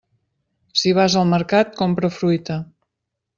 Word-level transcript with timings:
Si 0.83 0.93
vas 0.99 1.17
al 1.21 1.29
mercat, 1.33 1.69
compra 1.83 2.11
fruita. 2.17 2.59